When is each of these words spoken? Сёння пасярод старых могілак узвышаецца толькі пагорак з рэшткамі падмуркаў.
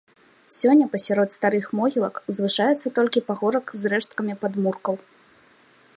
Сёння 0.59 0.87
пасярод 0.95 1.29
старых 1.35 1.65
могілак 1.81 2.15
узвышаецца 2.33 2.87
толькі 2.97 3.25
пагорак 3.29 3.65
з 3.83 3.95
рэшткамі 3.95 4.33
падмуркаў. 4.45 4.95